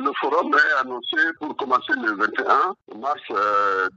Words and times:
Le 0.00 0.10
forum 0.20 0.50
est 0.54 0.80
annoncé 0.80 1.16
pour 1.38 1.54
commencer 1.56 1.92
le 2.02 2.12
21 2.16 2.74
mars 2.98 3.20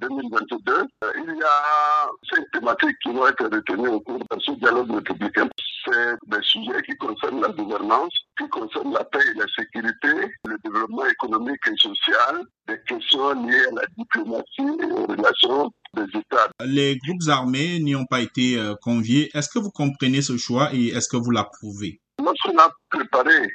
2022. 0.01 0.73
Euh, 0.73 0.83
euh, 1.03 1.11
il 1.25 1.35
y 1.35 1.43
a 1.43 2.09
cinq 2.29 2.43
thématiques 2.51 2.97
qui 3.01 3.13
vont 3.13 3.25
être 3.27 3.45
retenues 3.45 3.87
au 3.87 4.01
cours 4.01 4.19
de 4.19 4.39
ce 4.39 4.51
dialogue 4.51 4.91
républicain. 4.93 5.47
C'est 5.85 6.15
des 6.27 6.41
sujets 6.43 6.81
qui 6.85 6.95
concernent 6.97 7.41
la 7.41 7.47
gouvernance, 7.49 8.13
qui 8.37 8.47
concernent 8.49 8.91
la 8.93 9.05
paix 9.05 9.19
et 9.33 9.39
la 9.39 9.45
sécurité, 9.55 10.31
le 10.45 10.57
développement 10.65 11.05
économique 11.05 11.61
et 11.67 11.77
social, 11.77 12.43
des 12.67 12.79
questions 12.87 13.33
liées 13.45 13.65
à 13.71 13.75
la 13.75 13.85
diplomatie 13.97 14.83
et 14.83 14.91
aux 14.91 15.05
relations 15.05 15.71
des 15.93 16.19
États. 16.19 16.49
Les 16.65 16.97
groupes 16.97 17.29
armés 17.29 17.79
n'y 17.79 17.95
ont 17.95 18.05
pas 18.05 18.19
été 18.19 18.57
euh, 18.57 18.75
conviés. 18.81 19.29
Est-ce 19.33 19.49
que 19.49 19.59
vous 19.59 19.71
comprenez 19.71 20.21
ce 20.21 20.35
choix 20.37 20.73
et 20.73 20.87
est-ce 20.87 21.07
que 21.07 21.17
vous 21.17 21.31
l'approuvez? 21.31 22.01
Lorsqu'on 22.21 22.57
a 22.57 22.69
préparé 22.89 23.49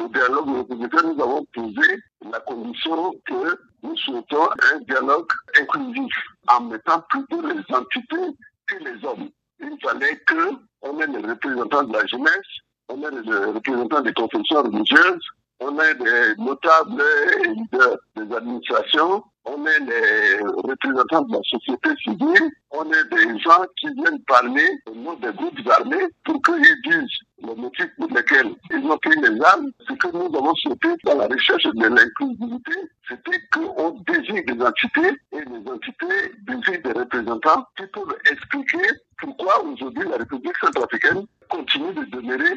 le 0.00 0.08
dialogue 0.08 0.56
républicain, 0.56 1.02
nous 1.04 1.22
avons 1.22 1.44
posé 1.54 1.98
la 2.30 2.40
condition 2.40 3.12
que 3.26 3.58
nous 3.82 3.96
souhaitons 3.96 4.48
un 4.72 4.78
dialogue 4.80 5.28
inclusif 5.60 6.12
en 6.48 6.60
mettant 6.62 7.02
plutôt 7.10 7.42
les 7.42 7.74
entités 7.74 8.36
que 8.66 8.76
les 8.76 9.04
hommes. 9.04 9.28
Il 9.60 9.76
fallait 9.82 10.20
qu'on 10.26 11.00
ait 11.00 11.06
les 11.06 11.28
représentants 11.28 11.82
de 11.84 11.92
la 11.92 12.06
jeunesse, 12.06 12.50
on 12.88 13.02
ait 13.02 13.10
les 13.10 13.44
représentants 13.52 14.00
des 14.00 14.12
confessions 14.12 14.62
religieuses, 14.62 15.24
on 15.60 15.78
ait 15.78 15.94
des 15.94 16.34
notables 16.42 17.02
et 17.44 18.20
des 18.20 18.34
administrations, 18.34 19.22
on 19.44 19.66
est 19.66 19.80
les 19.80 20.38
représentants 20.40 21.22
de 21.22 21.34
la 21.34 21.42
société 21.42 21.90
civile, 22.02 22.50
on 22.70 22.84
est 22.90 23.08
des 23.10 23.38
gens 23.40 23.64
qui 23.76 23.88
viennent 23.94 24.22
parler 24.26 24.68
au 24.86 24.94
nom 24.94 25.14
des 25.14 25.32
groupes 25.32 25.60
armés 25.68 26.06
pour 26.24 26.40
qu'ils 26.42 26.82
disent 26.84 27.18
le 27.42 27.54
motif 27.54 27.86
pour 27.96 28.08
lequel 28.08 28.54
ils 28.70 28.84
ont 28.86 28.98
pris 28.98 29.18
les 29.20 29.40
armes. 29.42 29.70
Ce 29.88 29.92
que 29.94 30.08
nous 30.12 30.36
avons 30.36 30.54
souhaité 30.56 30.88
dans 31.04 31.16
la 31.16 31.26
recherche 31.26 31.64
de 31.64 31.86
l'inclusivité, 31.86 32.72
c'était 33.08 33.40
qu'on 33.52 34.00
désigne 34.06 34.44
des 34.44 34.64
entités 34.64 35.10
et 35.32 35.40
les 35.40 35.70
entités 35.70 36.34
désignent 36.46 36.82
des 36.82 36.92
représentants 36.92 37.64
qui 37.76 37.84
peuvent 37.92 38.16
expliquer 38.30 38.86
pourquoi 39.18 39.62
aujourd'hui 39.64 40.04
la 40.08 40.16
République 40.16 40.56
centrafricaine 40.60 41.26
continue 41.48 41.92
de 41.94 42.04
demeurer 42.16 42.54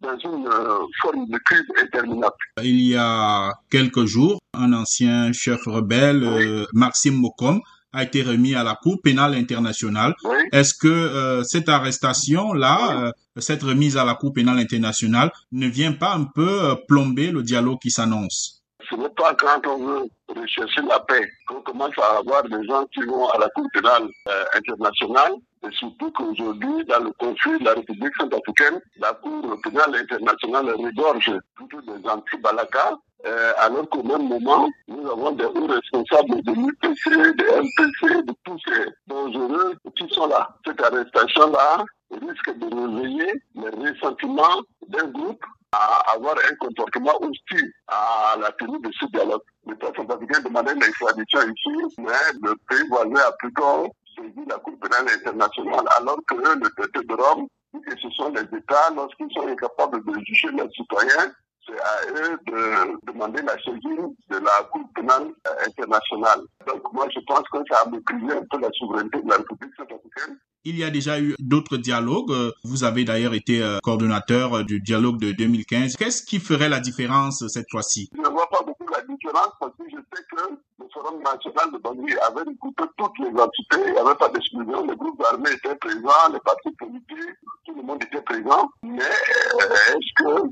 dans 0.00 0.18
une 0.18 0.46
euh, 0.46 0.78
forme 1.00 1.26
de 1.28 1.38
crise 1.44 1.64
interminable. 1.80 2.34
Il 2.62 2.80
y 2.80 2.96
a 2.96 3.52
quelques 3.70 4.04
jours, 4.04 4.38
un 4.54 4.72
ancien 4.72 5.32
chef 5.32 5.60
rebelle, 5.66 6.24
euh, 6.24 6.66
Maxime 6.72 7.14
Mokom, 7.14 7.60
a 7.92 8.02
été 8.02 8.22
remis 8.22 8.54
à 8.54 8.62
la 8.62 8.74
Cour 8.74 8.96
pénale 9.02 9.34
internationale. 9.34 10.14
Est-ce 10.52 10.74
que 10.74 10.88
euh, 10.88 11.42
cette 11.44 11.68
arrestation-là, 11.68 13.12
cette 13.36 13.62
remise 13.62 13.96
à 13.96 14.04
la 14.04 14.14
Cour 14.14 14.32
pénale 14.32 14.58
internationale, 14.58 15.30
ne 15.52 15.66
vient 15.66 15.92
pas 15.92 16.14
un 16.14 16.24
peu 16.24 16.76
plomber 16.88 17.30
le 17.30 17.42
dialogue 17.42 17.78
qui 17.80 17.90
s'annonce? 17.90 18.62
Ce 18.88 18.96
n'est 18.96 19.08
pas 19.10 19.34
quand 19.34 19.66
on 19.66 19.78
veut 19.84 20.08
rechercher 20.28 20.82
la 20.82 20.98
paix 21.00 21.28
qu'on 21.46 21.60
commence 21.62 21.96
à 21.98 22.18
avoir 22.18 22.42
des 22.42 22.66
gens 22.66 22.84
qui 22.92 23.00
vont 23.02 23.28
à 23.28 23.38
la 23.38 23.48
Cour 23.50 23.66
pénale 23.72 24.08
internationale. 24.54 25.32
Et 25.64 25.72
surtout 25.76 26.10
qu'aujourd'hui, 26.10 26.84
dans 26.86 27.04
le 27.04 27.12
conflit 27.12 27.56
de 27.60 27.64
la 27.64 27.74
République 27.74 28.14
centrafricaine, 28.18 28.80
la 28.98 29.12
Cour 29.12 29.56
pénale 29.62 29.94
internationale 29.94 30.70
regorge 30.70 31.30
plutôt 31.54 31.80
des 31.82 32.08
anti-Balaka, 32.08 32.96
euh, 33.24 33.52
alors 33.58 33.88
qu'au 33.88 34.02
même 34.02 34.26
moment, 34.26 34.68
nous 34.88 35.08
avons 35.08 35.32
des 35.32 35.44
hauts 35.44 35.66
responsables 35.66 36.42
de 36.42 36.52
l'UPC, 36.52 37.10
de 37.10 37.44
MPC, 37.60 38.22
de 38.22 38.34
tous 38.44 38.58
ces 38.66 38.84
dangereux 39.06 39.74
qui 39.96 40.08
sont 40.12 40.26
là. 40.26 40.48
Cette 40.66 40.82
arrestation-là 40.82 41.84
risque 42.10 42.58
de 42.58 42.66
réveiller 42.66 43.32
les 43.54 43.90
ressentiments 43.90 44.60
d'un 44.88 45.06
groupe 45.06 45.44
à 45.72 46.14
avoir 46.14 46.34
un 46.50 46.54
comportement 46.56 47.16
hostile 47.22 47.72
à 47.88 48.36
la 48.38 48.50
tenue 48.52 48.80
de 48.80 48.90
ce 48.98 49.06
dialogue. 49.06 49.42
L'État 49.66 49.92
centrafricain 49.96 50.40
demandait 50.40 50.74
l'extradition 50.74 51.40
ici, 51.42 51.94
mais 51.98 52.12
le 52.42 52.54
pays 52.68 52.86
voisin 52.88 53.26
a 53.26 53.32
plutôt 53.38 53.88
saisi 54.16 54.44
la 54.48 54.56
Cour 54.58 54.74
pénale 54.80 55.14
internationale, 55.14 55.84
alors 55.98 56.18
que 56.28 56.34
le 56.34 56.68
traité 56.76 57.06
de 57.06 57.14
Rome 57.14 57.46
dit 57.72 57.80
que 57.80 57.98
ce 57.98 58.10
sont 58.10 58.30
les 58.30 58.58
États, 58.58 58.90
lorsqu'ils 58.94 59.32
sont 59.32 59.46
incapables 59.46 60.04
de 60.04 60.12
juger 60.26 60.48
leurs 60.48 60.70
citoyens, 60.72 61.32
c'est 61.66 61.78
à 61.78 61.96
eux 62.10 62.38
de 62.46 63.12
demander 63.12 63.42
la 63.42 63.56
saisine 63.62 64.14
de 64.30 64.36
la 64.36 64.68
Cour 64.70 64.82
pénale 64.94 65.28
internationale. 65.66 66.40
Donc 66.66 66.92
moi, 66.92 67.06
je 67.14 67.20
pense 67.26 67.44
que 67.52 67.58
ça 67.70 67.82
a 67.84 67.90
méprisé 67.90 68.32
un 68.32 68.44
peu 68.50 68.60
la 68.60 68.70
souveraineté 68.72 69.20
de 69.22 69.28
la 69.28 69.36
République 69.36 69.74
centrafricaine. 69.76 70.38
Il 70.64 70.78
y 70.78 70.84
a 70.84 70.90
déjà 70.90 71.20
eu 71.20 71.34
d'autres 71.40 71.76
dialogues. 71.76 72.32
Vous 72.62 72.84
avez 72.84 73.04
d'ailleurs 73.04 73.34
été 73.34 73.60
euh, 73.60 73.78
coordonnateur 73.82 74.64
du 74.64 74.80
dialogue 74.80 75.18
de 75.18 75.32
2015. 75.32 75.96
Qu'est-ce 75.96 76.22
qui 76.22 76.38
ferait 76.38 76.68
la 76.68 76.78
différence 76.78 77.44
cette 77.48 77.66
fois-ci? 77.70 78.08
Je 78.14 78.20
ne 78.20 78.28
vois 78.28 78.48
pas 78.48 78.62
beaucoup 78.64 78.86
la 78.92 79.02
différence 79.02 79.50
parce 79.58 79.72
que 79.76 79.84
je 79.90 79.96
sais 79.96 80.22
que 80.30 80.52
le 80.78 80.86
Forum 80.92 81.20
national 81.20 81.72
de 81.72 81.78
Bangui 81.78 82.16
avait 82.18 82.42
regroupé 82.42 82.84
toutes 82.96 83.18
les 83.18 83.40
entités. 83.40 83.82
Il 83.86 83.92
n'y 83.92 83.98
avait 83.98 84.14
pas 84.14 84.28
d'exclusion. 84.28 84.86
Les 84.86 84.94
groupes 84.96 85.22
armés 85.32 85.50
étaient 85.50 85.74
présents, 85.76 86.30
les 86.32 86.40
partis 86.40 86.70
politiques, 86.78 87.38
tout 87.64 87.74
le 87.74 87.82
monde 87.82 88.02
était 88.04 88.22
présent. 88.22 88.70
Mais 88.84 89.02
euh, 89.02 89.94
est-ce 89.96 90.22
que 90.22 90.48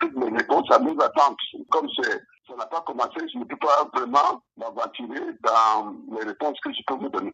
toutes 0.00 0.16
les 0.16 0.36
réponses 0.36 0.70
à 0.70 0.78
nos 0.78 1.00
attentes 1.00 1.38
Comme 1.70 1.88
ça 1.90 2.56
n'a 2.56 2.66
pas 2.66 2.80
commencé, 2.82 3.18
je 3.32 3.38
ne 3.38 3.44
peux 3.44 3.56
pas 3.56 3.88
vraiment 3.94 4.42
m'aventurer 4.56 5.20
dans 5.42 5.94
les 6.18 6.26
réponses 6.26 6.58
que 6.60 6.72
je 6.72 6.82
peux 6.86 6.94
vous 6.94 7.08
donner. 7.08 7.32